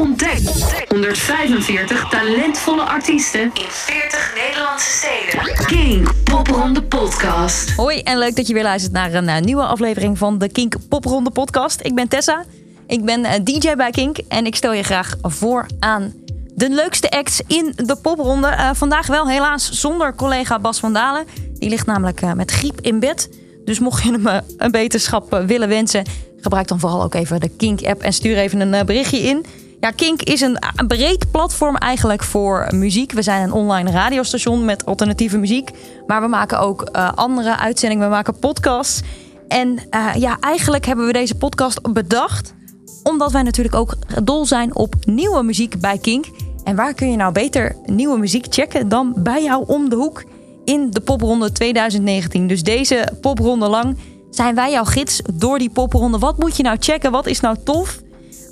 [0.00, 0.40] Ontdek
[0.88, 5.66] 145 talentvolle artiesten in 40 Nederlandse steden.
[5.66, 7.70] King Popronde Podcast.
[7.70, 10.74] Hoi en leuk dat je weer luistert naar een eh, nieuwe aflevering van de Kink
[10.88, 11.80] Popronde podcast.
[11.82, 12.44] Ik ben Tessa,
[12.86, 16.12] ik ben eh, DJ bij Kink en ik stel je graag voor aan
[16.54, 18.48] de leukste acts in de popronde.
[18.48, 21.24] Eh, vandaag wel helaas zonder collega Bas van Dalen.
[21.58, 23.28] Die ligt namelijk met griep in bed.
[23.64, 26.04] Dus mocht je hem een beterschap willen wensen,
[26.40, 29.46] gebruik dan vooral ook even de Kink-app en stuur even een berichtje in.
[29.80, 33.12] Ja, Kink is een, breed platform eigenlijk voor muziek.
[33.12, 35.70] We zijn een online radiostation met alternatieve muziek.
[36.06, 38.04] Maar we maken ook eh, andere uitzendingen.
[38.04, 39.00] We maken podcasts.
[39.48, 42.54] En eh, ja, eigenlijk hebben we deze podcast bedacht
[43.02, 46.26] omdat wij natuurlijk ook dol zijn op nieuwe muziek bij Kink.
[46.64, 50.24] En waar kun je nou beter nieuwe muziek checken dan bij jou om de hoek
[50.64, 52.46] in de popronde 2019.
[52.46, 53.96] Dus deze popronde lang
[54.30, 56.18] zijn wij jouw gids door die popronde.
[56.18, 57.10] Wat moet je nou checken?
[57.10, 58.00] Wat is nou tof?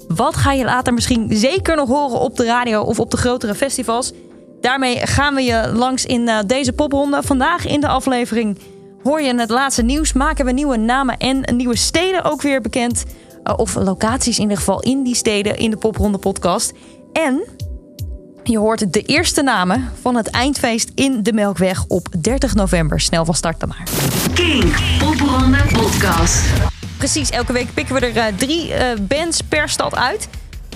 [0.09, 3.55] Wat ga je later misschien zeker nog horen op de radio of op de grotere
[3.55, 4.13] festivals?
[4.61, 7.23] Daarmee gaan we je langs in eh, deze popronde.
[7.23, 8.59] Vandaag in de aflevering
[9.03, 10.13] hoor je het laatste nieuws.
[10.13, 13.05] Maken we nieuwe namen en nieuwe steden ook weer bekend.
[13.45, 16.73] Uh, of locaties in ieder geval in die steden in de popronde podcast.
[17.13, 17.43] En
[18.43, 23.01] je hoort de eerste namen van het eindfeest in de Melkweg op 30 november.
[23.01, 23.89] Snel van start dan maar.
[24.35, 26.77] King Popronde Podcast.
[26.99, 30.29] Precies, elke week pikken we er eh, drie eh, bands per stad uit.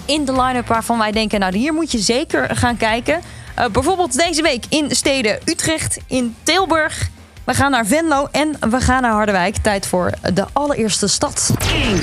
[0.04, 3.20] In de line-up waarvan wij denken, nou hier moet je zeker gaan kijken.
[3.54, 7.08] Eh, bijvoorbeeld deze week in de steden Utrecht, in Tilburg.
[7.44, 9.56] We gaan naar Venlo en we gaan naar Harderwijk.
[9.56, 11.50] Tijd voor de allereerste stad.
[11.58, 12.00] King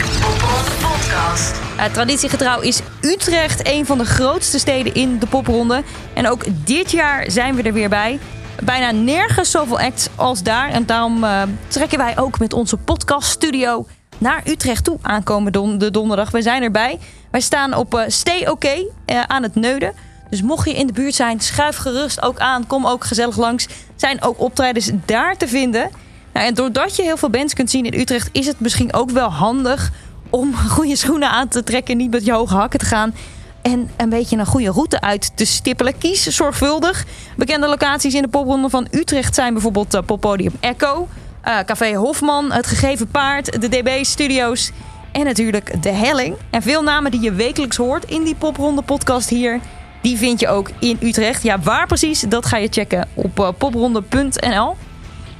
[0.81, 1.55] Podcast.
[1.91, 5.83] Traditiegetrouw is Utrecht een van de grootste steden in de popronde.
[6.13, 8.19] En ook dit jaar zijn we er weer bij.
[8.63, 10.69] Bijna nergens zoveel acts als daar.
[10.69, 11.25] En daarom
[11.67, 13.85] trekken wij ook met onze podcaststudio
[14.19, 16.31] naar Utrecht toe aankomen don de donderdag.
[16.31, 16.99] We zijn erbij.
[17.31, 18.85] Wij staan op eh, Stay OK eh,
[19.27, 19.93] aan het Neuden.
[20.29, 22.67] Dus mocht je in de buurt zijn, schuif gerust ook aan.
[22.67, 23.67] Kom ook gezellig langs.
[23.95, 25.89] Zijn ook optredens daar te vinden.
[26.33, 28.29] Nou, en doordat je heel veel bands kunt zien in Utrecht...
[28.31, 29.91] is het misschien ook wel handig
[30.29, 31.97] om goede schoenen aan te trekken...
[31.97, 33.15] niet met je hoge hakken te gaan...
[33.61, 35.97] en een beetje een goede route uit te stippelen.
[35.97, 37.05] Kies zorgvuldig.
[37.37, 41.07] Bekende locaties in de popronde van Utrecht zijn bijvoorbeeld uh, Poppodium Echo...
[41.41, 44.71] eh, Café Hofman, Het Gegeven Paard, de DB Studios...
[45.11, 46.35] en natuurlijk De Helling.
[46.49, 49.59] En veel namen die je wekelijks hoort in die popronde podcast hier...
[50.01, 51.43] die vind je ook in Utrecht.
[51.43, 54.75] Ja, waar precies, dat ga je checken op uh, popronde.nl.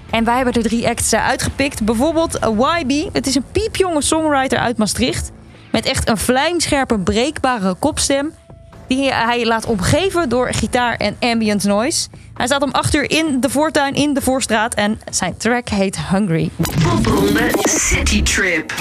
[0.09, 1.85] En wij hebben er drie acts eh, uitgepikt.
[1.85, 3.13] Bijvoorbeeld eh, YB.
[3.13, 5.31] Het is een piepjonge songwriter uit Maastricht.
[5.71, 8.33] Met echt een vlijmscherpe, breekbare kopstem.
[8.87, 12.07] Die hij laat omgeven door gitaar en ambient noise.
[12.39, 14.73] Hij staat om 8 uur in de voortuin in de Voorstraat.
[14.73, 16.49] En zijn track heet Hungry.
[17.63, 18.73] City Trip.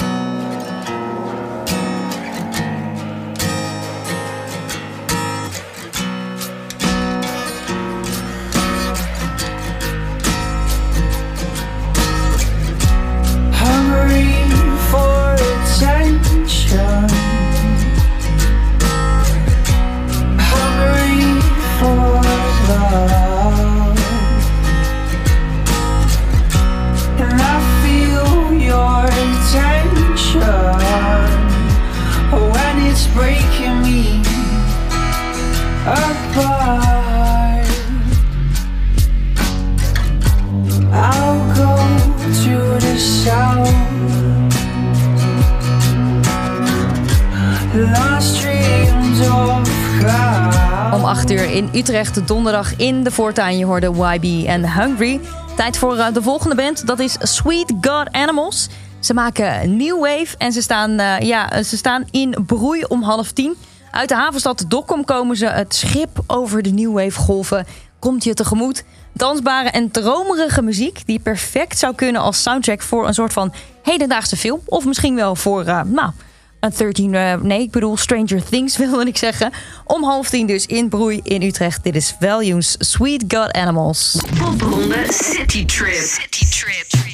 [51.89, 53.57] Utrecht, donderdag in de voortuin.
[53.57, 55.19] Je hoorde YB en Hungry.
[55.55, 56.87] Tijd voor eh, de volgende band.
[56.87, 58.67] Dat is Sweet God Animals.
[58.99, 63.31] Ze maken New Wave en ze staan, eh, ja, ze staan in broei om half
[63.31, 63.55] tien.
[63.91, 65.45] Uit de havenstad Dokkum komen ze.
[65.45, 67.65] Het schip over de New Wave golven
[67.99, 68.83] komt je tegemoet.
[69.13, 74.37] Dansbare en dromerige muziek die perfect zou kunnen als soundtrack voor een soort van hedendaagse
[74.37, 74.59] film.
[74.65, 76.11] Of misschien wel voor, eh, nou,
[76.59, 79.51] een 13, eh, nee, ik bedoel Stranger Things wilde ik zeggen.
[79.85, 81.83] Om half tien dus in Broei in Utrecht.
[81.83, 84.23] Dit is Values Sweet God Animals.
[84.39, 85.93] Popronde City Trip.
[85.95, 87.08] City Trip.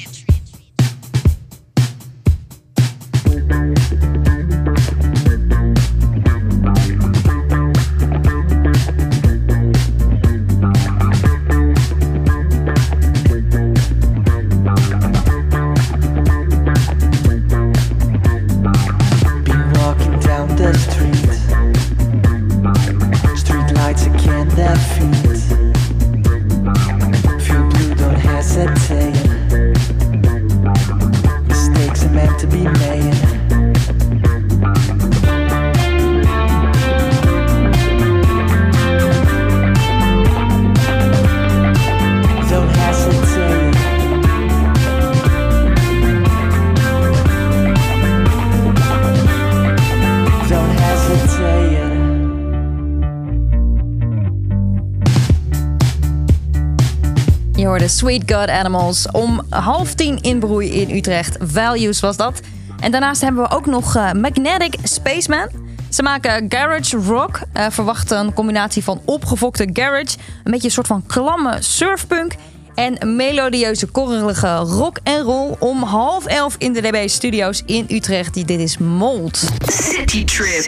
[57.56, 61.36] Je hoorde Sweet God Animals om half tien in Broei in Utrecht.
[61.40, 62.40] Values was dat.
[62.80, 65.48] En daarnaast hebben we ook nog eh, Magnetic Spaceman.
[65.90, 67.40] Ze maken garage rock.
[67.52, 72.34] Eh, verwacht een combinatie van opgefokte garage, een beetje een soort van klamme surfpunk
[72.74, 78.34] en melodieuze korrelige rock en roll om half elf in de DB Studios in Utrecht.
[78.34, 79.36] Dit is Mold.
[79.66, 80.66] City Trip.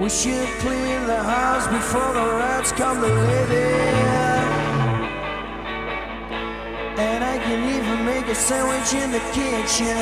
[0.00, 4.29] We should clean the house before the rats come to live in.
[8.30, 9.96] A sandwich in the kitchen.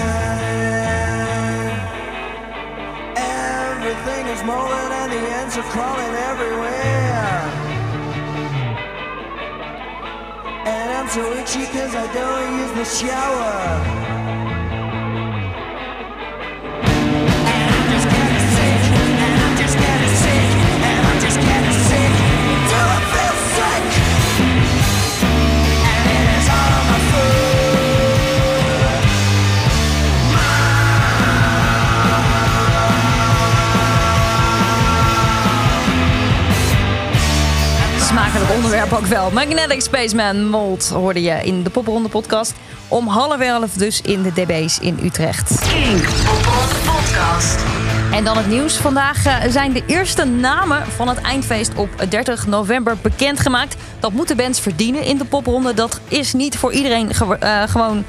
[3.16, 7.40] Everything is molding and the ants are crawling everywhere.
[10.66, 14.17] And I'm so itchy cause I don't use the shower.
[38.82, 39.30] Onderwerp ook wel.
[39.30, 42.54] Magnetic Spaceman Mold hoorde je in de Popronde podcast.
[42.88, 45.68] Om half elf dus in de DB's in Utrecht.
[45.68, 47.64] Kink Popronde Podcast.
[48.12, 48.76] En dan het nieuws.
[48.76, 53.76] Vandaag eh, zijn de eerste namen van het eindfeest op 30 november bekendgemaakt.
[54.00, 55.74] Dat moeten bands verdienen in de popronde.
[55.74, 58.04] Dat is niet voor iedereen eh, gewoon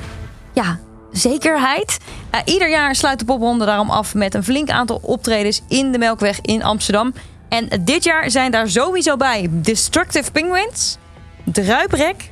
[0.53, 0.79] ja,
[1.11, 1.97] zekerheid.
[2.29, 5.97] Eh, ieder jaar sluit de popronde daarom af met een flink aantal optredens in de
[5.97, 7.13] Melkweg in Amsterdam.
[7.49, 10.97] En dit jaar zijn daar sowieso bij Destructive Penguins,
[11.43, 12.31] Druiprek,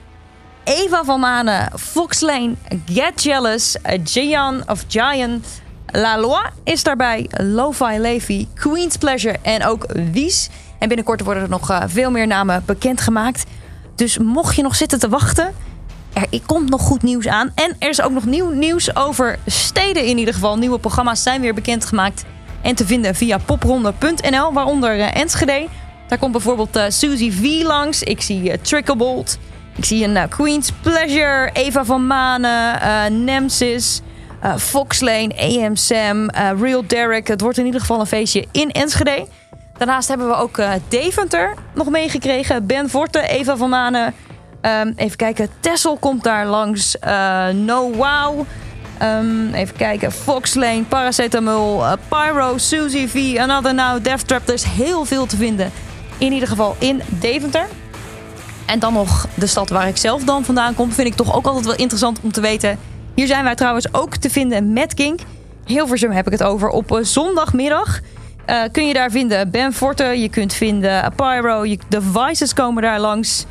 [0.63, 2.53] Eva van Manen, Fox Lane,
[2.85, 5.61] Get Jealous, Gian of Giant,
[5.91, 10.49] La Loi is daarbij, Lo-Fi Levi, Queen's Pleasure en ook Wies.
[10.79, 13.45] En binnenkort worden er nog eh, veel meer namen bekendgemaakt.
[13.95, 15.53] Dus mocht je nog zitten te wachten,
[16.13, 17.51] er komt nog goed nieuws aan.
[17.55, 20.57] En er is ook nog nieuw nieuws over steden in ieder geval.
[20.57, 22.25] Nieuwe programma's zijn weer bekendgemaakt
[22.61, 25.67] en te vinden via popronde.nl, waaronder eh, Enschede.
[26.07, 28.03] Daar komt bijvoorbeeld eh, Suzy V langs.
[28.03, 29.37] Ik zie eh, Tricklebolt.
[29.75, 34.01] Ik zie een Queen's Pleasure, Eva van Manen, Nemesis,
[34.41, 37.27] eh, Fox Lane, AM Sam, Real Derek.
[37.27, 39.27] Het wordt in ieder geval een feestje in Enschede.
[39.77, 42.65] Daarnaast hebben we ook eh, Deventer nog meegekregen.
[42.65, 44.13] Ben Forte, Eva van Manen.
[44.61, 46.95] Ehm, even kijken, Tessel komt daar langs.
[47.53, 48.45] No Wow.
[48.99, 54.47] Ehm, even kijken, Fox Lane, Paracetamol, eh, Pyro, Suzy V, Another Now, Death Trap.
[54.47, 55.71] Er is heel veel te vinden.
[56.17, 57.65] In ieder geval in Deventer.
[58.65, 60.91] En dan nog de stad waar ik zelf dan vandaan kom.
[60.91, 62.79] Vind ik toch ook altijd wel interessant om te weten.
[63.13, 65.19] Hier zijn wij trouwens ook te vinden met Kink.
[65.65, 66.69] Hilversum heb ik het over.
[66.69, 67.99] Op eh, zondagmiddag
[68.45, 70.03] eh, kun je daar vinden Ben Forte.
[70.03, 71.63] Je kunt vinden Pyro.
[71.87, 73.45] De Vices komen daar langs.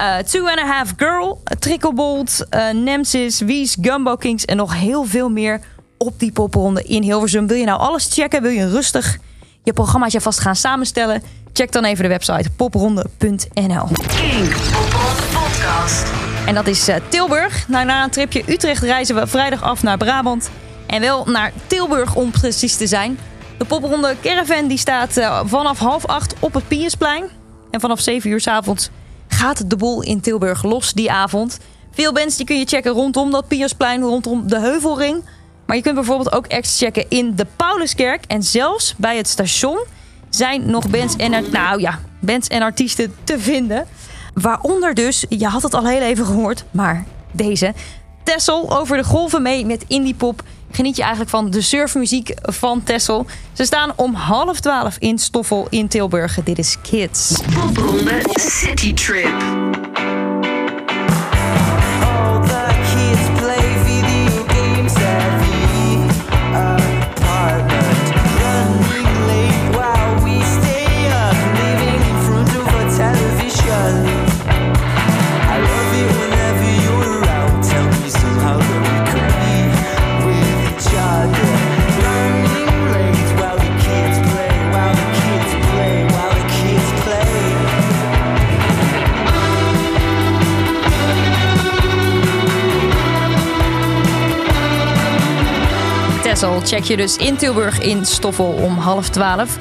[0.00, 5.04] Eh, Two and a Half Girl, Tricklebolt, eh Nemesis, Wies, Gumbo Kings en nog heel
[5.04, 5.60] veel meer
[5.98, 7.46] op die popronde in Hilversum.
[7.46, 8.42] Wil je nou alles checken?
[8.42, 9.18] Wil je rustig
[9.62, 11.22] je programmaatje vast gaan samenstellen?
[11.52, 13.86] Check dan even de website popronde.nl.
[14.16, 16.06] Kink Popronde Podcast.
[16.46, 17.68] En dat is eh, Tilburg.
[17.68, 20.50] Nou, na een tripje Utrecht reizen we vrijdag af naar Brabant.
[20.86, 23.18] En wel naar Tilburg om precies te zijn.
[23.58, 27.24] De popronde caravan die staat eh, vanaf half acht op het Piusplein.
[27.70, 28.90] En vanaf 7 uur s avonds
[29.40, 31.58] gaat de boel in Tilburg los die avond.
[31.90, 35.24] Veel bands die kun je checken rondom dat Piusplein, rondom de Heuvelring.
[35.66, 38.24] Maar je kunt bijvoorbeeld ook acts checken in de Pauluskerk.
[38.26, 39.84] En zelfs bij het station
[40.28, 43.86] zijn nog bands en, nou ja, bands en artiesten te vinden.
[44.34, 47.74] Waaronder dus, je had het al heel even gehoord, maar deze.
[48.22, 50.42] Tessel over de golven mee met indie pop.
[50.72, 53.26] Geniet je eigenlijk van de surfmuziek van Tessel.
[53.52, 56.42] Ze staan om half twaalf in Stoffel in Tilburg.
[56.44, 57.34] Dit is Kids.
[58.34, 59.32] City Trip.
[96.70, 99.58] Check je dus in Tilburg in Stoffel om half twaalf.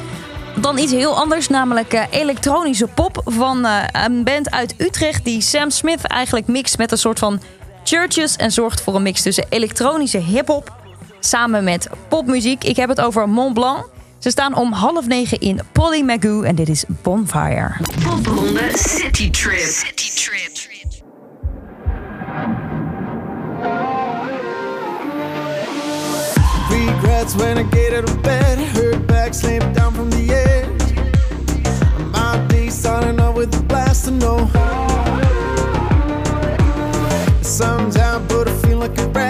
[0.56, 5.42] Dan iets heel anders, namelijk eh, elektronische pop van eh, een band uit Utrecht die
[5.42, 7.42] Sam Smith eigenlijk mixt met een soort van
[7.84, 10.74] churches en zorgt voor een mix tussen elektronische hip-hop
[11.20, 12.64] samen met popmuziek.
[12.64, 13.86] Ik heb het over Mont Blanc.
[14.20, 17.72] Ze staan om half negen in Polly Magoo en dit is Bonfire.
[18.04, 19.60] Popronde City Trip.
[19.60, 20.59] City Trip.
[27.20, 30.96] That's when I get out of bed, heard back, slammed down from the edge.
[32.14, 34.48] My day starting off with a blast know.
[37.42, 39.29] Sun's out, but I feel like a wreck.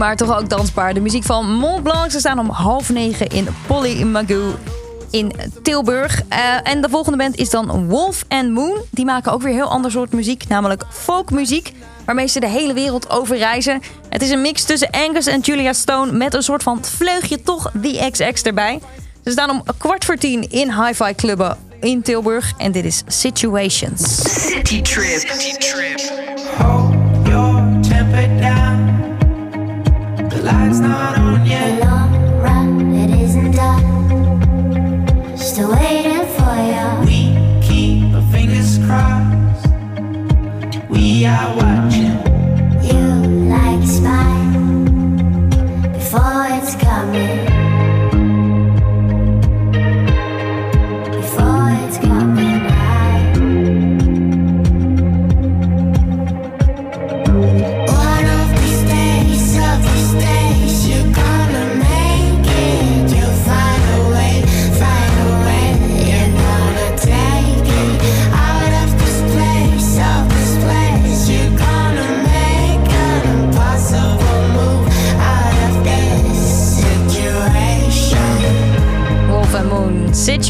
[0.00, 0.94] Maar toch ook dansbaar.
[0.94, 2.10] De muziek van Mont Blanc.
[2.10, 4.54] Ze staan om half negen in Polly Magoo
[5.10, 6.22] in Tilburg.
[6.28, 8.82] Eh, en de volgende band is dan Wolf and Moon.
[8.90, 11.72] Die maken ook weer heel ander soort muziek, namelijk folkmuziek.
[12.04, 13.82] Waarmee ze de hele wereld over reizen.
[14.08, 16.12] Het is een mix tussen Angus en Julia Stone...
[16.12, 18.80] met een soort van vleugje toch The XX erbij.
[19.24, 22.52] Ze staan om kwart voor tien in hi-fi clubben in Tilburg.
[22.58, 24.20] En dit is Situations.
[24.46, 25.28] City Trip.
[25.28, 26.29] Hold
[30.52, 31.80] light's not on yet.
[31.84, 35.36] long run, it isn't done.
[35.36, 36.86] Still waiting for you.
[37.06, 37.20] We
[37.66, 39.68] keep our fingers crossed.
[40.88, 41.79] We are watching.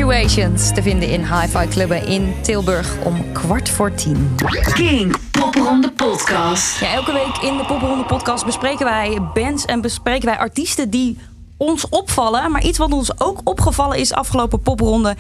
[0.00, 4.36] Situations te vinden in hi-fi clubben in Tilburg om kwart voor tien.
[4.74, 6.80] King Popronde Podcast.
[6.80, 11.18] Ja, elke week in de Popronde podcast bespreken wij bands en bespreken wij artiesten die
[11.56, 12.50] ons opvallen.
[12.50, 15.16] Maar iets wat ons ook opgevallen is afgelopen popronde...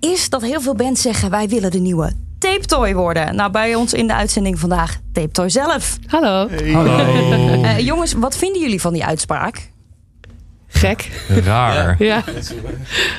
[0.00, 3.34] is dat heel veel bands zeggen wij willen de nieuwe Tape Toy worden.
[3.34, 5.98] Nou, bij ons in de uitzending vandaag Tape Toy zelf.
[6.06, 6.46] Hallo.
[6.48, 9.71] Eh, jongens, wat vinden jullie van die uitspraak?
[10.88, 11.08] Gek.
[11.44, 11.96] Raar.
[12.04, 12.22] Ja.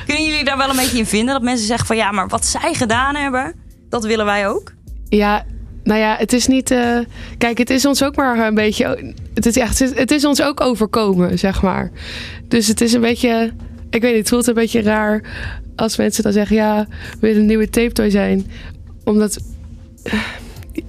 [0.06, 1.34] Kunnen jullie daar wel een beetje in vinden?
[1.34, 3.54] Dat mensen zeggen van ja, maar wat zij gedaan hebben,
[3.88, 4.72] dat willen wij ook.
[5.08, 5.44] ja,
[5.84, 6.70] nou ja, het is niet.
[6.70, 6.98] eh,
[7.38, 9.14] kijk, het is ons ook maar een beetje.
[9.34, 11.90] Het is, echt, het is ons ook overkomen, zeg maar.
[12.48, 13.52] Dus het is een beetje.
[13.90, 15.22] Ik weet niet, het voelt een beetje raar
[15.76, 18.50] als mensen dan zeggen: ja, we willen een nieuwe tape toy zijn.
[19.04, 19.38] Omdat.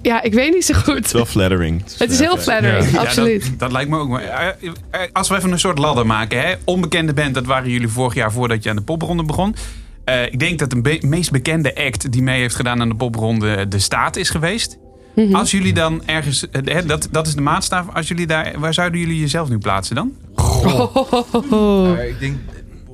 [0.02, 0.96] Ja, ik weet niet zo goed.
[0.96, 1.84] Het is wel flattering.
[1.98, 3.00] Het is heel flattering, Ja.
[3.00, 3.44] absoluut.
[3.44, 4.10] Ja, dat, dat lijkt me ook.
[4.10, 4.48] Maar, eh,
[4.92, 6.42] eh, als we even een soort ladder maken.
[6.42, 6.54] Hè?
[6.64, 9.56] Onbekende band, dat waren jullie vorig jaar voordat je aan de popronde begon.
[10.04, 12.96] Eh, ik denk dat de be- meest bekende act die mee heeft gedaan aan de
[12.96, 14.78] popronde de staat is geweest.
[15.16, 15.36] Mhm.
[15.36, 17.86] Als jullie dan ergens, hè, dat, dat is de maatstaf.
[17.94, 20.12] Als jullie daar, waar zouden jullie jezelf nu plaatsen dan?
[22.10, 22.38] ik denk...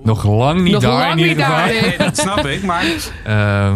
[0.03, 1.65] Nog lang niet Nog daar lang in niet ieder geval.
[1.67, 1.97] nee.
[1.97, 2.63] Dat snap ik.
[2.63, 2.85] Maar
[3.23, 3.73] Eh,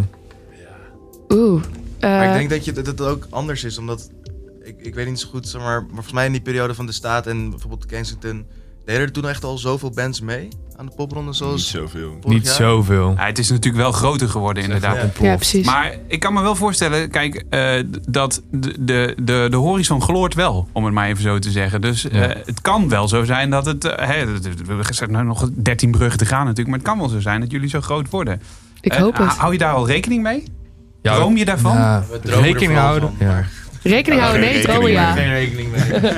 [1.29, 1.61] Oeh.
[2.05, 4.09] Eh, Maar ik denk dat, je, dat het ook anders is, omdat...
[4.63, 6.85] Ik, ik weet niet zo goed, zeg maar, maar volgens mij in die periode van
[6.85, 8.45] de staat en bijvoorbeeld Kensington...
[8.85, 10.47] deden er toen echt al zoveel bands mee
[10.77, 12.17] aan de popronde zoals Niet zoveel.
[12.23, 12.53] niet jaar?
[12.55, 13.13] zoveel.
[13.17, 14.95] ja, het is natuurlijk wel groter geworden inderdaad.
[14.95, 15.25] Ja.
[15.25, 15.65] ja, precies.
[15.65, 20.33] Maar ik kan me wel voorstellen, kijk, eh, dat de, de, de, de horizon gloort
[20.33, 21.81] wel, om het maar even zo te zeggen.
[21.81, 22.35] Dus eh, Ja.
[22.45, 23.85] het kan wel zo zijn dat het.
[23.85, 24.25] eh, hè,
[24.65, 27.39] we zijn nou nog 13 bruggen te gaan natuurlijk, maar het kan wel zo zijn
[27.39, 28.41] dat jullie zo groot worden.
[28.81, 29.27] ik Eh, hoop het.
[29.27, 30.43] Hou je daar al rekening mee?
[31.05, 31.75] Ja, Droom je daarvan?
[31.77, 33.13] Ja, We dromen rekening houden.
[33.17, 33.33] van, Ja.
[33.33, 33.49] maar-
[33.83, 35.11] Rekening houden, nee, dromen ja.
[35.13, 36.11] Geen rekening mee.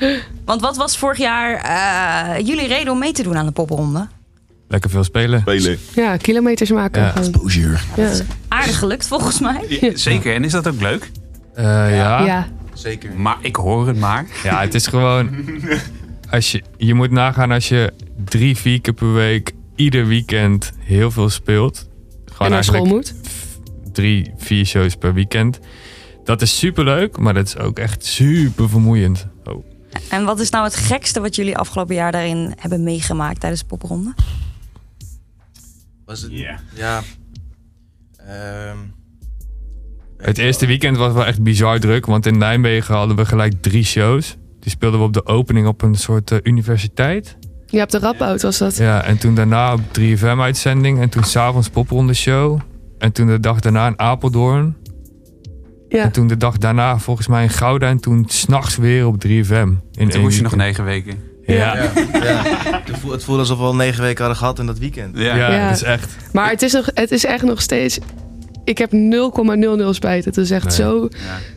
[0.44, 4.08] Want wat was vorig jaar eh, jullie reden om mee te doen aan de popronde?
[4.68, 5.40] Lekker veel spelen.
[5.40, 5.78] Spelen.
[5.94, 7.02] Ja, kilometers maken.
[7.02, 7.14] Ja.
[7.16, 7.76] Exposure.
[7.96, 8.10] Ja.
[8.48, 9.64] Aardig gelukt volgens mij.
[9.80, 11.10] Ja, zeker, en is dat ook leuk?
[11.54, 11.64] Eh,
[11.96, 12.24] ja.
[12.24, 12.46] ja.
[12.72, 13.10] Zeker.
[13.16, 14.26] Maar ik hoor het maar.
[14.42, 15.30] Ja, het is gewoon.
[16.30, 17.92] Als je, je moet nagaan als je
[18.24, 21.88] drie, vier keer per week, ieder weekend heel veel speelt.
[22.32, 23.23] Gewoon En naar school eigenlijk moet.
[23.94, 25.58] Drie, vier shows per weekend.
[26.24, 29.26] Dat is super leuk, maar dat is ook echt super vermoeiend.
[29.44, 29.64] Oh.
[30.10, 33.66] En wat is nou het gekste wat jullie afgelopen jaar daarin hebben meegemaakt tijdens de
[33.68, 34.14] popronde?
[36.04, 36.32] Was het?
[36.32, 36.60] Ja.
[36.74, 37.02] Ja.
[38.16, 38.76] Ehm,
[40.16, 43.84] Het eerste weekend was wel echt bizar druk, want in Nijmegen hadden we gelijk drie
[43.84, 44.36] shows.
[44.60, 47.36] Die speelden we op de opening op een soort eh, universiteit.
[47.66, 48.76] Ja, op de Radboud was dat.
[48.76, 51.00] Ja, en toen daarna op 3FM-uitzending.
[51.00, 52.60] En toen s'avonds popronde show.
[53.04, 54.76] En toen de dag daarna in Apeldoorn.
[55.88, 56.02] Ja.
[56.02, 57.88] En toen de dag daarna volgens mij in Gouda.
[57.88, 59.68] En toen s'nachts weer op 3FM.
[59.92, 61.14] In Toen moest je nog negen weken.
[61.46, 61.90] Ja, Ja, ja.
[61.92, 65.18] Het voelde- Het voelde alsof we al negen weken hadden gehad in dat weekend.
[65.18, 65.36] Ja.
[65.36, 65.66] ja, Ja.
[65.66, 66.16] het is echt.
[66.32, 67.98] Maar het is, nog, het is echt nog steeds...
[68.64, 70.24] Ik heb 0,00 spijt.
[70.24, 70.74] Het is echt Nee.
[70.74, 71.08] zo,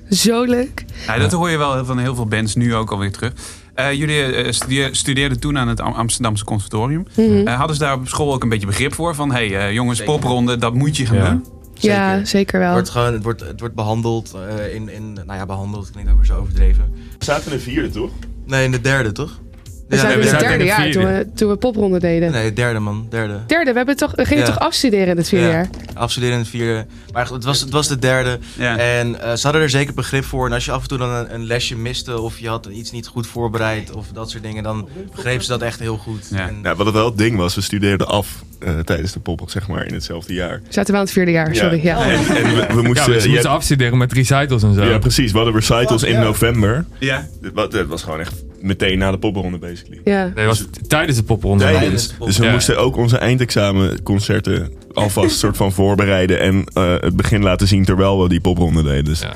[0.10, 0.16] Ja.
[0.16, 0.86] zo leuk.
[1.08, 3.34] Ja, dat hoor je wel van heel veel bands nu ook alweer terug.
[3.78, 7.06] Eh, jullie eh, studeer- studeerden toen aan het Am- Amsterdamse Conservatorium.
[7.16, 7.48] Mhm.
[7.48, 9.16] Eh, hadden ze daar op school ook een beetje begrip voor?
[9.16, 11.30] Van, hé hey, eh, jongens, popronde, dat moet je gaan Ja.
[11.30, 11.46] doen.
[11.74, 12.28] Ja, Zeker.
[12.28, 12.74] zeker Het wel.
[12.74, 15.14] wordt, gewoon, het, wordt, het wordt behandeld eh, in, in...
[15.14, 16.94] Nou ja, behandeld klinkt ook weer zo overdreven.
[17.18, 18.12] We zaten in de vierde, toch?
[18.46, 19.40] Nee, in de derde, toch?
[19.88, 22.32] We Ja, zijn we in het derde de jaar toen we, toen we popronde deden.
[22.32, 23.40] Nee, derde man, derde.
[23.48, 24.50] Derde, we, hebben toch, we gingen Ja.
[24.50, 25.52] toch afstuderen in het vierde Ja.
[25.52, 25.70] jaar?
[25.94, 26.86] Afstuderen in het vierde.
[27.14, 28.40] Maar goed, het was, het was de derde.
[28.58, 28.78] Ja.
[28.78, 30.46] En eh, ze hadden er zeker begrip voor.
[30.46, 32.92] En als je af en toe dan een, een lesje miste of je had iets
[32.92, 36.28] niet goed voorbereid of dat soort dingen, dan begreep ze dat echt heel goed.
[36.32, 36.48] Ja.
[36.48, 39.42] En, Nou, wat het wel het ding was, we studeerden af eh, tijdens de pop,
[39.50, 40.62] zeg maar, in hetzelfde jaar.
[40.68, 41.80] We zaten wel in het vierde jaar, sorry.
[41.84, 42.04] Ja.
[42.06, 43.14] En, en we, we Ja, moesten...
[43.14, 44.84] we ja, moesten afstuderen met recitals en zo.
[44.86, 45.32] ja, precies.
[45.32, 46.86] We hadden recitals in november.
[47.00, 47.28] Ja.
[47.54, 50.02] Wa- Het was gewoon echt meteen na de popronde, basically.
[50.04, 50.24] Ja.
[50.24, 51.64] Nee, dat was tijdens de popronde.
[51.64, 52.14] Tijdens.
[52.20, 52.52] Dus we Ja.
[52.52, 58.22] moesten ook onze eindexamenconcerten alvast soort van voorbereiden en eh, het begin laten zien terwijl
[58.24, 59.06] we die popronde deden.
[59.06, 59.34] Dus Ja.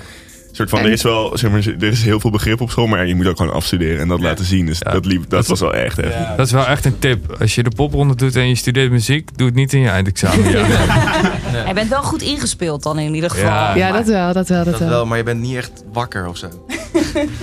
[0.51, 2.87] Soort van, En- er is wel, zeg maar, er is heel veel begrip op school,
[2.87, 4.23] maar je moet ook gewoon afstuderen en dat Ja.
[4.25, 4.65] laten zien.
[4.65, 4.91] Dus Ja.
[4.91, 6.13] dat, liep, dat was wel echt echt.
[6.13, 6.33] Ja.
[6.37, 7.35] Dat is wel echt een tip.
[7.39, 10.49] Als je de popronde doet en je studeert muziek, doe het niet in je eindexamen.
[10.49, 10.65] Ja.
[11.67, 13.45] Hij bent wel goed ingespeeld dan in ieder geval.
[13.49, 13.75] Ja.
[13.75, 15.05] ja, dat wel, dat wel, dat dat wel.
[15.05, 16.47] maar je bent niet echt wakker of zo.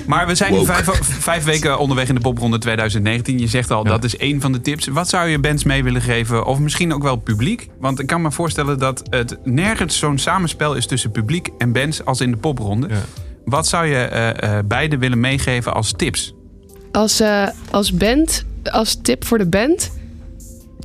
[0.07, 3.39] Maar we zijn nu vijf, vijf weken onderweg in de popronde 2019.
[3.39, 3.91] Je zegt al, Ja.
[3.91, 4.87] dat is één van de tips.
[4.87, 6.45] Wat zou je bands mee willen geven?
[6.47, 7.69] Of misschien ook wel publiek?
[7.81, 12.05] Want ik kan me voorstellen dat het nergens zo'n samenspel is tussen publiek en bands
[12.05, 12.89] als in de popronde.
[13.49, 16.35] Wat zou je eh, eh, beide willen meegeven als tips?
[16.93, 19.93] Als, eh, als band, als tip voor de band,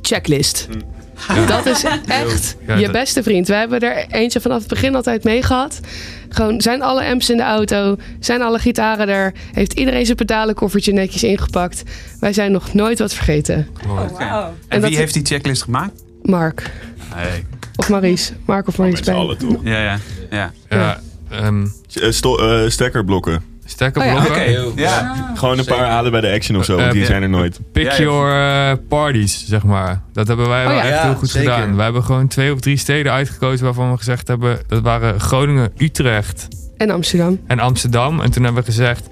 [0.00, 0.68] checklist.
[1.46, 3.48] Dat is echt je beste vriend.
[3.48, 5.80] We hebben er eentje vanaf het begin altijd mee gehad.
[6.28, 7.96] Gewoon, zijn alle amps in de auto?
[8.20, 9.32] Zijn alle gitaren er?
[9.52, 11.82] Heeft iedereen zijn pedalenkoffertje netjes ingepakt?
[12.20, 13.68] Wij zijn nog nooit wat vergeten.
[13.86, 14.08] Mooi.
[14.18, 16.02] En, En wie heeft die checklist gemaakt?
[16.22, 16.70] Mark.
[17.14, 17.44] Nee.
[17.76, 18.32] Of Maurice.
[18.44, 19.14] Mark of bij.
[19.14, 19.60] allen toch?
[19.62, 19.98] Ja, ja.
[20.30, 20.52] ja.
[20.68, 21.00] Ja,
[21.42, 21.66] ehm
[22.02, 23.42] Eh, sto- eh, stekkerblokken.
[23.64, 25.14] sterke Oh ja.
[25.34, 27.60] Gewoon een paar halen bij de action of zo, want Eh, die zijn er nooit.
[27.72, 30.02] Pick your parties, zeg maar.
[30.12, 30.82] Dat hebben wij Oh wel ja.
[30.84, 31.52] echt Ja, heel goed zeker.
[31.52, 31.76] gedaan.
[31.76, 34.58] We hebben gewoon twee of drie steden uitgekozen waarvan we gezegd hebben...
[34.66, 37.40] dat waren Groningen, Utrecht En Amsterdam.
[37.46, 38.20] en Amsterdam.
[38.20, 39.06] En toen hebben we gezegd,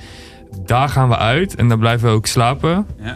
[0.66, 2.86] daar gaan we uit en dan blijven we ook slapen.
[3.02, 3.14] Ja.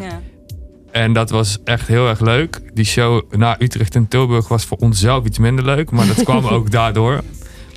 [0.93, 2.61] En dat was echt heel erg leuk.
[2.75, 5.91] Die show na Utrecht en Tilburg was voor onszelf iets minder leuk.
[5.91, 7.21] Maar dat kwam ook daardoor.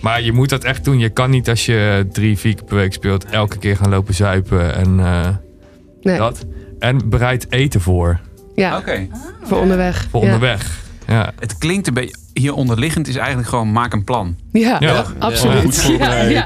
[0.01, 0.99] Maar je moet dat echt doen.
[0.99, 3.25] Je kan niet als je drie, vier keer per week speelt...
[3.25, 5.27] elke keer gaan lopen zuipen en eh,
[6.01, 6.17] Nee.
[6.17, 6.45] dat.
[6.79, 8.19] En bereid eten voor.
[8.55, 9.07] Ja, Oké.
[9.43, 10.07] voor onderweg.
[10.09, 10.25] Voor Ja.
[10.25, 10.79] onderweg.
[11.07, 11.31] Ja.
[11.39, 12.15] Het klinkt een beetje...
[12.33, 14.35] Hier onderliggend is eigenlijk gewoon maak een plan.
[14.51, 15.05] Ja, Ja.
[15.19, 15.95] absoluut.
[15.99, 16.45] Ja, ja.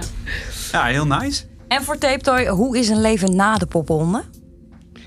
[0.72, 1.44] Ja, heel nice.
[1.68, 4.24] En voor Tape Toy, hoe is een leven na de popronde?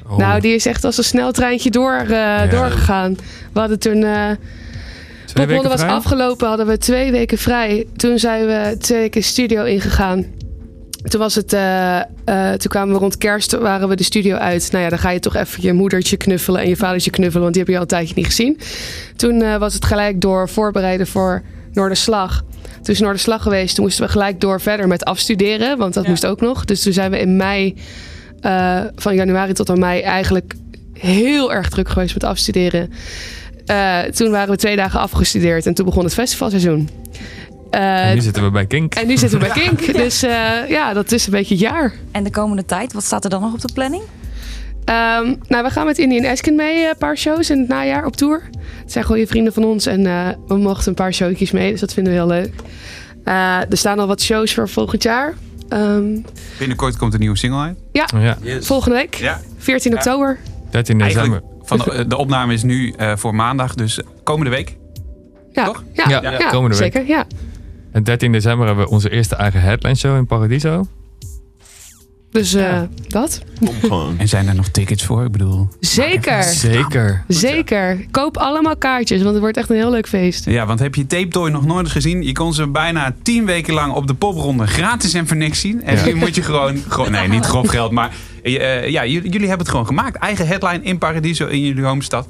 [0.09, 0.16] Oh.
[0.18, 3.14] Nou, die is echt als een sneltreintje door, eh, doorgegaan.
[3.52, 4.02] We hadden toen...
[4.02, 4.30] eh
[5.44, 5.92] Popronde was vrij?
[5.92, 7.87] afgelopen, hadden we twee weken vrij.
[7.96, 10.27] Toen zijn we twee weken studio ingegaan.
[11.03, 12.05] Toen was het, eh, eh,
[12.51, 14.68] toen kwamen we rond kerst, waren we de studio uit.
[14.72, 17.55] Nou ja, dan ga je toch even je moedertje knuffelen en je vadertje knuffelen, want
[17.55, 18.61] die heb je al een tijdje niet gezien.
[19.16, 22.44] Toen eh, was het gelijk door voorbereiden voor Noorderslag.
[22.83, 26.27] Toen is Noorderslag geweest, toen moesten we gelijk door verder met afstuderen, want dat moest
[26.27, 26.64] ook nog.
[26.64, 27.77] Dus toen zijn we in mei,
[28.94, 30.55] van januari tot aan mei, eigenlijk
[30.92, 32.92] heel erg druk geweest met afstuderen.
[33.66, 36.88] Eh, toen waren we twee dagen afgestudeerd en toen begon het festivalseizoen.
[37.70, 38.94] Eh, En nu zitten we bij Kink.
[38.94, 39.94] en nu zitten we bij Kink.
[39.96, 41.94] Dus eh, ja, dat is een beetje het jaar.
[42.12, 44.02] En de komende tijd, wat staat er dan nog op de planning?
[44.85, 48.07] Ehm, nou, we gaan met Indian Eskin mee eh, een paar shows in het najaar
[48.07, 48.42] op tour.
[48.83, 51.70] Het zijn goede vrienden van ons en eh, we mochten een paar showtjes mee.
[51.70, 52.52] Dus dat vinden we heel leuk.
[53.24, 53.35] Eh,
[53.70, 55.35] er staan al wat shows voor volgend jaar.
[55.68, 56.18] Ehm,
[56.59, 57.76] Binnenkort komt een nieuwe single uit.
[57.92, 58.66] ja, Ja, Yes.
[58.66, 59.14] volgende week.
[59.14, 59.40] Ja.
[59.59, 60.38] 14 oktober.
[60.70, 61.42] 13 december.
[61.66, 64.76] Van de, de opname is nu eh, voor maandag, dus komende week.
[65.52, 65.85] Ja, Toch?
[65.92, 66.92] ja, Ja, ja, komende week.
[66.92, 67.09] zeker.
[67.09, 67.24] Ja.
[67.92, 70.87] En 13 december hebben we onze eerste eigen headline show in Paradiso.
[72.37, 73.40] Dus eh, dat.
[74.18, 75.25] En zijn er nog tickets voor?
[75.25, 75.68] Ik bedoel...
[75.81, 76.42] Zeker.
[76.42, 77.25] Zeker.
[77.29, 78.07] Zeker.
[78.11, 80.44] Koop allemaal kaartjes, want het wordt echt een heel leuk feest.
[80.44, 82.22] Ja, want heb je Tape Toy nog nooit gezien?
[82.22, 85.83] Je kon ze bijna tien weken lang op de popronde gratis en voor niks zien.
[85.83, 86.05] En Ja.
[86.05, 87.11] nu moet je gewoon, gewoon...
[87.11, 88.11] Nee, niet grof geld, maar...
[88.42, 90.16] eh, ja, jullie, jullie hebben het gewoon gemaakt.
[90.16, 92.29] Eigen headline in Paradiso in jullie homestad.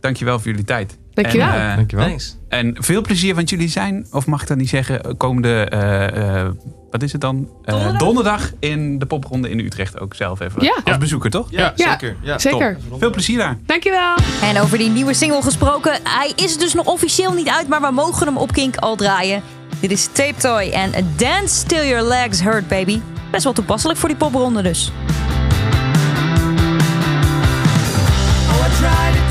[0.00, 0.96] Dankjewel voor jullie tijd.
[1.22, 1.48] Dankjewel.
[1.48, 2.06] En, eh, Dankjewel.
[2.06, 2.36] Thanks.
[2.48, 6.48] En veel plezier, want jullie zijn, of mag ik dat niet zeggen, komende, eh, eh,
[6.90, 7.48] wat is het dan?
[7.64, 7.98] Donderdag?
[7.98, 10.62] donderdag in de popronde in Utrecht ook zelf even.
[10.62, 10.76] Ja.
[10.84, 11.46] Als bezoeker, toch?
[11.50, 12.16] Ja, Ja, zeker.
[12.22, 12.78] Ja, zeker.
[12.88, 12.98] top.
[12.98, 13.56] Veel plezier daar.
[13.66, 14.16] Dankjewel.
[14.42, 15.92] En over die nieuwe single gesproken.
[16.04, 19.42] Hij is dus nog officieel niet uit, maar we mogen hem op Kink al draaien.
[19.80, 23.00] Dit is Tape Toy en Dance Till Your Legs Hurt Baby.
[23.30, 24.92] Best wel toepasselijk voor die popronde dus.
[28.50, 29.27] Oh,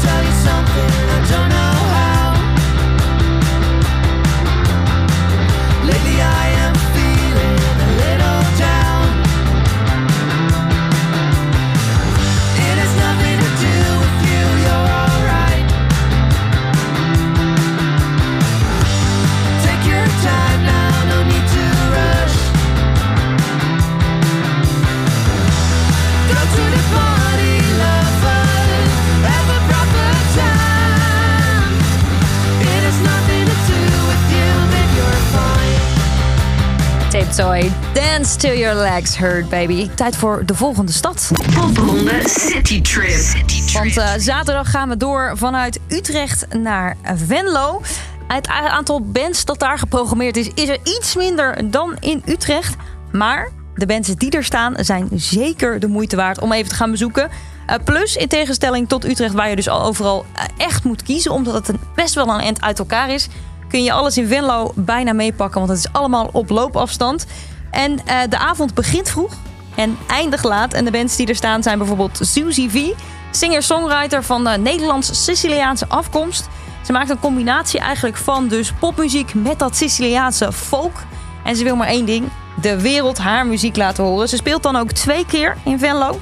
[37.42, 39.90] Dance Till Your Legs Hurt Baby.
[39.96, 41.32] Tijd voor de volgende stad.
[41.56, 43.74] Popronde City Trip.
[43.74, 47.82] Want eh, zaterdag gaan we door vanuit Utrecht naar Venlo.
[48.28, 52.76] Het aantal bands dat daar geprogrammeerd is, is er iets minder dan in Utrecht.
[53.12, 56.92] Maar de bands die er staan zijn zeker de moeite waard om even te gaan
[56.92, 57.30] bezoeken.
[57.66, 61.32] Eh, plus, in tegenstelling tot Utrecht, waar je dus al overal eh, echt moet kiezen,
[61.32, 63.28] omdat het een- best wel een eind uit elkaar is,
[63.70, 67.26] kun je alles in Venlo bijna meepakken, want het is allemaal op loopafstand.
[67.72, 69.34] En eh, de avond begint vroeg
[69.76, 70.74] en eindigt laat.
[70.74, 72.90] En de bands die er staan zijn bijvoorbeeld Suzy V,
[73.32, 76.48] singer-songwriter van de Nederlands-Siciliaanse afkomst.
[76.86, 81.04] Ze maakt een combinatie eigenlijk van dus popmuziek met dat Siciliaanse folk.
[81.44, 82.30] En ze wil maar één ding,
[82.62, 84.30] de wereld haar muziek laten horen.
[84.30, 86.20] Ze speelt dan ook twee keer in Venlo.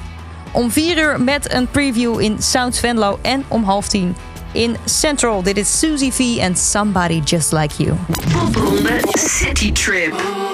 [0.52, 4.16] Om vier uur met een preview in Sounds Venlo en om half tien
[4.56, 5.42] in Central.
[5.42, 7.96] Dit is Suzy V en Somebody Just Like You.
[8.32, 10.45] Popronde City Trip.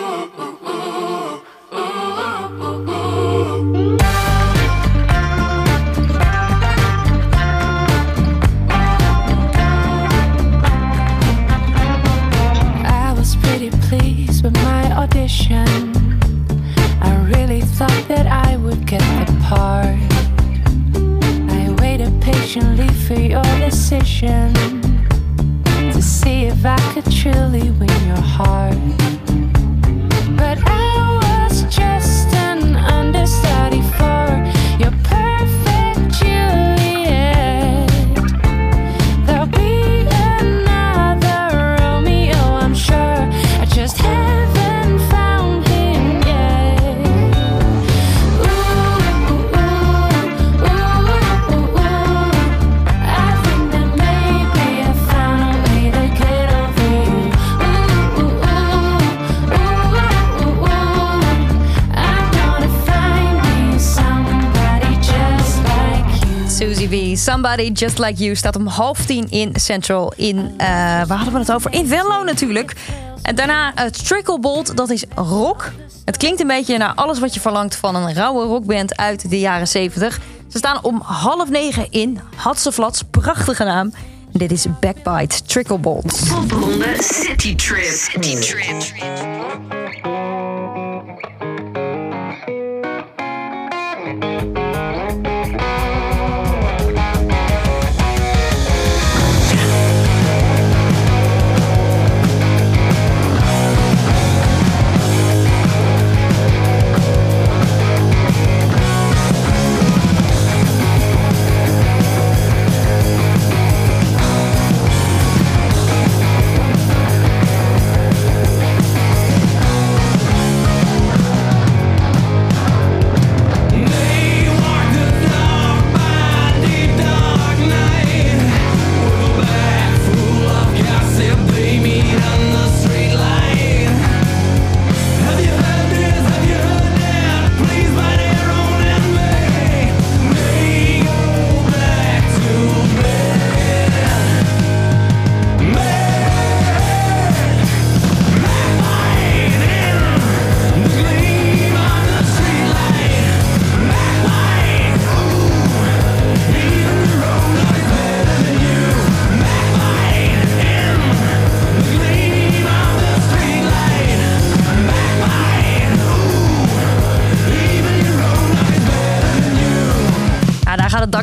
[67.22, 71.38] Somebody Just Like You staat om half tien in Central in, eh, waar hadden we
[71.38, 71.72] het over?
[71.72, 72.74] In Venlo natuurlijk.
[73.22, 75.72] En daarna het Tricklebolt, dat is rock.
[76.04, 79.38] Het klinkt een beetje naar alles wat je verlangt van een rauwe rockband uit de
[79.38, 80.20] jaren 70.
[80.48, 83.92] Ze staan om half negen in Hatseflats, prachtige naam.
[84.32, 86.20] Dit is Backbite Tricklebolt.
[86.28, 87.56] Popronde City.
[87.58, 89.41] City Trip.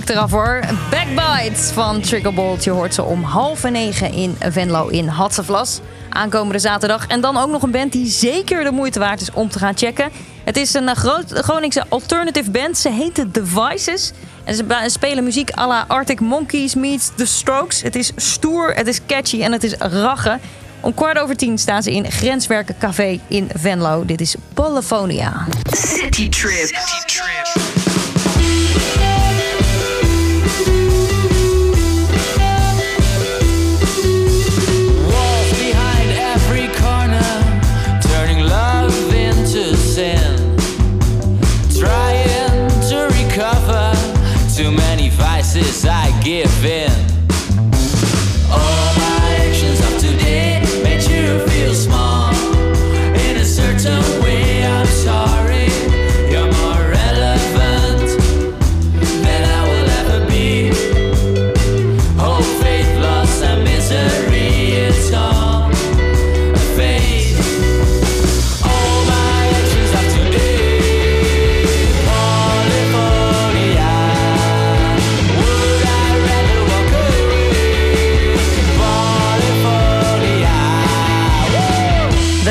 [0.09, 0.59] Eraf hoor.
[0.89, 2.63] Backbites van Triggerbolt.
[2.63, 5.79] Je hoort ze om half negen in Venlo in Hatseflas.
[6.09, 7.07] Aankomende zaterdag.
[7.07, 9.77] En dan ook nog een band die zeker de moeite waard is om te gaan
[9.77, 10.09] checken.
[10.43, 12.77] Het is een eh, groot Groningse alternative band.
[12.77, 14.11] Ze The Devices.
[14.43, 17.81] En ze spelen muziek à la Arctic Monkeys meets The Strokes.
[17.81, 20.39] Het is stoer, het is catchy en het is raggen.
[20.79, 24.05] Om kwart over tien staan ze in Grenswerken Café in Venlo.
[24.05, 25.45] Dit is Polyphonia.
[25.71, 26.77] City Trip.
[27.19, 27.78] Walls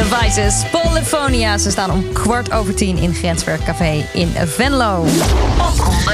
[0.09, 1.59] Devices, Polyphonia.
[1.59, 5.05] Ze staan om kwart over tien in Grenswerk Café in Venlo.
[5.57, 6.12] Popronde.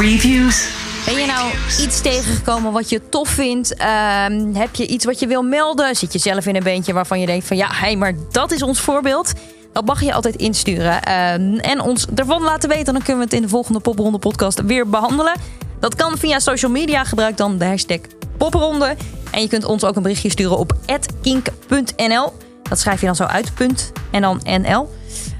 [0.00, 0.68] Reviews.
[1.04, 3.74] Ben je nou iets tegengekomen wat je tof vindt?
[3.74, 5.96] Ehm, heb je iets wat je wil melden?
[5.96, 8.62] Zit je zelf in een beentje waarvan je denkt van ja, hé, maar dat is
[8.62, 9.32] ons voorbeeld?
[9.72, 11.02] Dat mag je altijd insturen.
[11.02, 12.92] Ehm, en ons ervan laten weten.
[12.92, 15.34] Dan kunnen we het in de volgende Popronde podcast weer behandelen.
[15.80, 17.04] Dat kan via social media.
[17.04, 18.00] Gebruik dan de hashtag
[18.36, 18.96] Popronde.
[19.30, 20.76] En je kunt ons ook een berichtje sturen op
[21.22, 22.32] kink.nl.
[22.68, 24.94] Dat schrijf je dan zo uit, punt, en dan NL.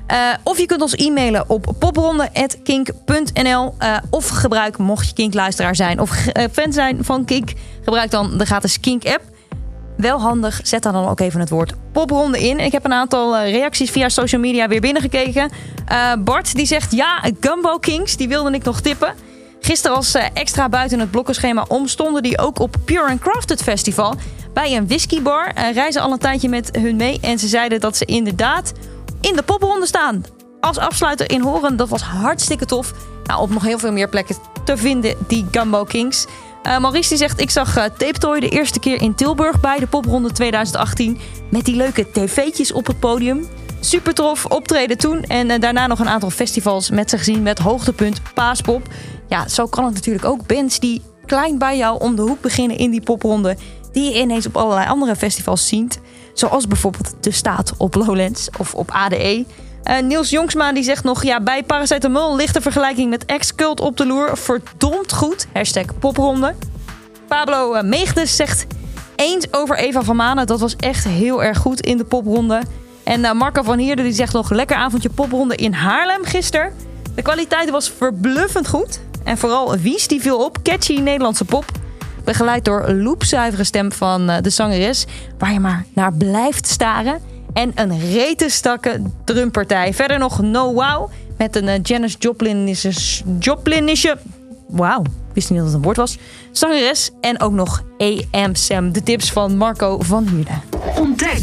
[0.06, 3.74] Eh, of je kunt ons e-mailen op popronde.kink.nl.
[3.78, 7.52] Eh, of gebruik, mocht je Kink-luisteraar zijn of eh, fan zijn van Kink...
[7.84, 9.22] gebruik dan de gratis Kink-app.
[9.96, 12.60] Wel handig, zet daar dan ook even het woord popronde in.
[12.60, 15.50] Ik heb een aantal reacties via social media weer binnengekeken.
[16.18, 19.14] Bart die zegt ja, Gumbo Kings, die wilde ik nog tippen.
[19.66, 24.14] Gisteren eh, extra buiten het blokkenschema om stonden die ook op Pure and Crafted Festival
[24.56, 25.46] bij een whiskybar.
[25.46, 28.72] Eh, reizen al een tijdje met hun mee en ze zeiden dat ze inderdaad
[29.20, 30.24] in de popronde staan.
[30.60, 32.92] Als afsluiter in Horen, dat was hartstikke tof.
[33.24, 36.26] Nou, op nog heel veel meer plekken te vinden, die Gumbo Kings.
[36.62, 39.78] Eh, Maurice die zegt, ik zag eh, Tape Toy de eerste keer in Tilburg bij
[39.78, 41.18] de popronde 2018.
[41.50, 43.46] Met die leuke tv'tjes op het podium.
[43.80, 45.22] Super tof optreden toen.
[45.22, 48.88] En daarna nog een aantal festivals met zich gezien met hoogtepunt Paaspop.
[49.28, 50.46] Ja, zo kan het natuurlijk ook.
[50.46, 53.56] Bands die klein bij jou om de hoek beginnen in die popronde.
[53.96, 56.00] Die je ineens op allerlei andere festivals ziet.
[56.32, 59.44] Zoals bijvoorbeeld De Staat op Lowlands of op ADE.
[59.82, 61.24] Eh, Niels Jongsma die zegt nog...
[61.24, 64.36] Ja, bij Paracetamol ligt de vergelijking met X-Cult op de loer.
[64.36, 65.46] Verdomd goed.
[65.52, 66.54] Hashtag popronde.
[67.28, 68.66] Pablo eh, Meegdes zegt...
[69.14, 70.46] Eens over Eva van Manen.
[70.46, 72.62] Dat was echt heel erg goed in de popronde.
[73.04, 74.50] En eh, Marco van Heerden die zegt nog...
[74.50, 76.72] Lekker avondje popronde in Haarlem gisteren.
[77.14, 79.00] De kwaliteit was verbluffend goed.
[79.24, 80.58] En vooral Wies die viel op.
[80.62, 81.64] Catchy Nederlandse pop.
[82.26, 85.06] Begeleid door een loepzuivere stem van eh, de zangeres.
[85.38, 87.20] Waar je maar naar blijft staren.
[87.52, 89.94] En een retenstakke drumpartij.
[89.94, 91.10] Verder nog No Wow.
[91.38, 92.92] Met een eh, Janis Joplinische...
[93.38, 94.18] Joplinische...
[94.68, 95.02] Wauw,
[95.36, 96.18] wist niet dat het een woord was.
[96.52, 97.10] Zangeres.
[97.20, 98.92] En ook nog AM Sam.
[98.92, 100.62] De tips van Marco van Huurden.
[100.98, 101.38] Ontdek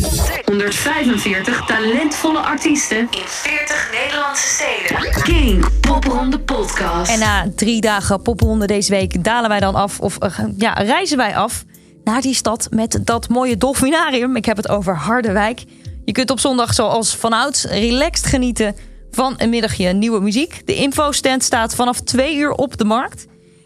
[0.45, 5.21] 145 talentvolle artiesten in 40 Nederlandse steden.
[5.23, 7.11] King Popronde Podcast.
[7.11, 11.17] En na drie dagen popronde deze week dalen wij dan af, of eh, ja, reizen
[11.17, 11.63] wij af
[12.03, 14.35] naar die stad met dat mooie dolfinarium.
[14.35, 15.63] Ik heb het over Harderwijk.
[16.05, 18.75] Je kunt op zondag zoals vanouds relaxed genieten
[19.11, 20.61] van een middagje nieuwe muziek.
[20.65, 23.25] De infostand staat vanaf twee uur op de markt.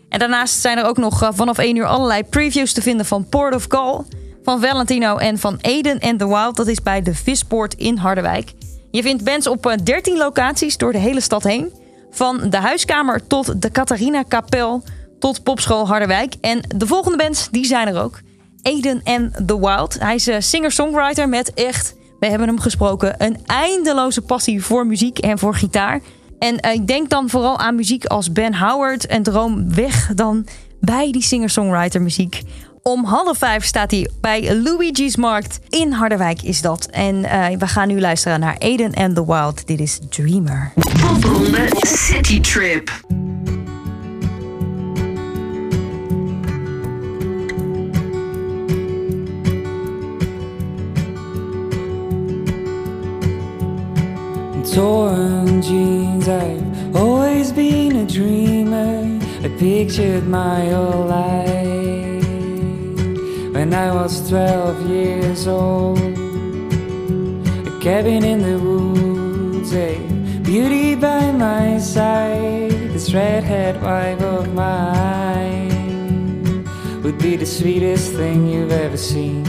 [0.10, 3.30] En daarnaast zijn er ook nog eh, vanaf 1 uur allerlei previews te vinden van
[3.30, 4.02] Port of Call,
[4.44, 6.56] van Valentino en van Eden and the Wild.
[6.56, 8.54] Dat is bij de Vispoort in Harderwijk.
[8.92, 11.74] Je vindt bands op eh, 13 locaties door de hele stad heen.
[12.12, 14.84] Van de huiskamer tot de Catharina Kapel
[15.20, 16.34] tot Popschool Harderwijk.
[16.42, 18.20] En de volgende bands, die zijn er ook.
[18.62, 20.00] Eden and the Wild.
[20.00, 25.20] Hij is eh, singer-songwriter met echt, we hebben hem gesproken, een eindeloze passie voor muziek
[25.20, 26.02] en voor gitaar.
[26.40, 30.46] En eh, ik denk dan vooral aan muziek als Ben Howard en Droom Weg dan
[30.80, 32.42] bij die singer-songwriter muziek.
[32.82, 36.86] Om half vijf staat hij bij Luigi's Markt in Harderwijk is dat.
[36.86, 39.68] En eh, we gaan nu luisteren naar Eden and the Wild.
[39.68, 40.72] Dit is Dreamer.
[41.02, 42.92] Popronde City Trip.
[54.78, 56.28] Torn jeans.
[56.30, 62.24] I've always been a dreamer, I pictured my whole life
[63.56, 65.98] when I was 12 years old.
[65.98, 69.98] A cabin in the woods, a
[70.44, 72.70] beauty by my side.
[72.94, 75.74] This redhead wife of mine
[77.02, 79.47] would be the sweetest thing you've ever seen.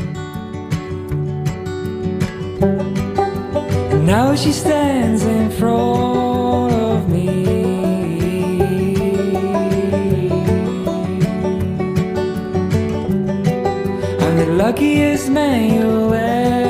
[4.09, 7.29] Now she stands in front of me.
[14.25, 16.68] I'm the luckiest man you'll ever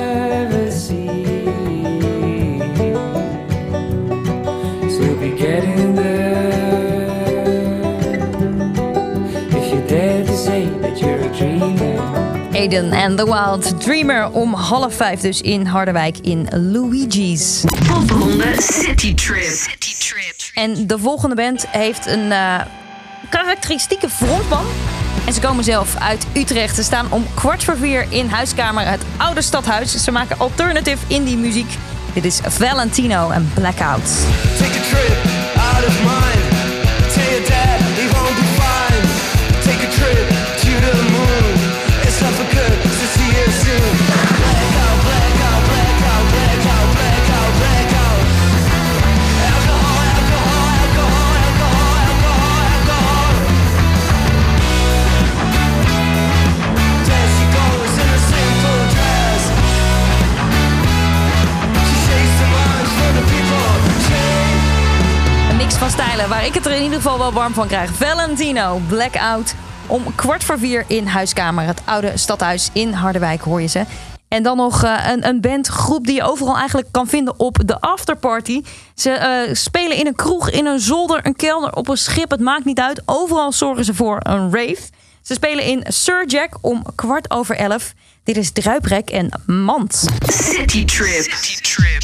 [12.58, 17.64] Aiden and the Wild Dreamer om half vijf dus in Harderwijk in Luigi's.
[17.86, 19.78] Popronde City Trip.
[20.54, 22.60] En de volgende band heeft een eh,
[23.28, 24.64] karakteristieke frontman.
[25.26, 26.74] En ze komen zelf uit Utrecht.
[26.74, 30.04] Ze staan om kwart voor vier in huiskamer het oude stadhuis.
[30.04, 31.70] Ze maken alternative indie muziek.
[32.12, 34.26] Dit is Valentino en Blackout.
[34.58, 35.16] Take a trip
[35.56, 36.37] out of mind.
[66.26, 67.90] Waar ik het er in ieder geval wel warm van krijg.
[67.90, 69.54] Valentino, Blackout.
[69.86, 73.84] Om kwart voor vier in Huiskamer, het oude stadhuis in Harderwijk, hoor je ze.
[74.28, 77.80] En dan nog eh, een, een bandgroep die je overal eigenlijk kan vinden op de
[77.80, 78.62] afterparty.
[78.94, 82.30] Ze eh, spelen in een kroeg, in een zolder, een kelder, op een schip.
[82.30, 83.02] Het maakt niet uit.
[83.04, 84.82] Overal zorgen ze voor een rave.
[85.22, 87.94] Ze spelen in Sir Jack om kwart over elf.
[88.24, 90.06] Dit is Druiprek en Mand.
[90.26, 91.30] City Trip.
[91.30, 91.97] Want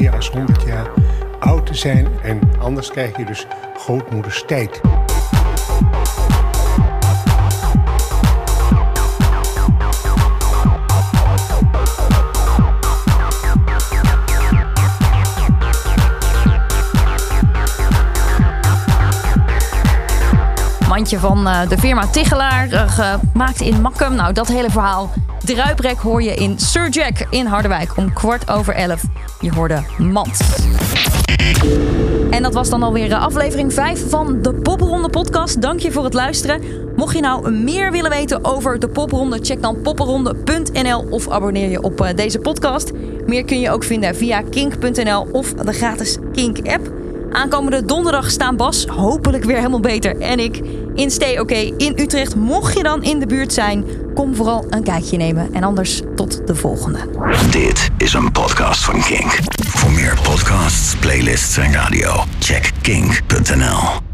[0.00, 0.90] dan 100 jaar
[1.38, 2.06] oud zijn.
[2.22, 4.80] En anders krijg je dus grootmoeders tijd.
[20.88, 24.14] Mandje van eh, de firma Tichelaar, eh, gemaakt in Makkum.
[24.14, 25.10] Nou, dat hele verhaal.
[25.44, 29.02] Druiprek hoor je in Sir Jack in Harderwijk om kwart over elf.
[29.40, 30.40] Je hoorde Mand.
[32.30, 35.62] En dat was dan alweer eh, aflevering 5 van de Popronde podcast.
[35.62, 36.60] Dank je voor het luisteren.
[36.96, 41.82] Mocht je nou meer willen weten over de Popronde, check dan popronde.nl of abonneer je
[41.82, 42.92] op eh, deze podcast.
[43.26, 46.99] Meer kun je ook vinden via kink.nl of de gratis Kink app.
[47.32, 50.60] Aankomende donderdag staan Bas, hopelijk weer helemaal beter, en ik
[50.94, 52.34] in Stay OK in Utrecht.
[52.34, 55.54] Mocht je dan in de buurt zijn, kom vooral een kijkje nemen.
[55.54, 56.98] En anders tot de volgende.
[57.50, 59.38] Dit is een podcast van Kink.
[59.66, 64.09] Voor meer podcasts, playlists en radio, check kink.nl.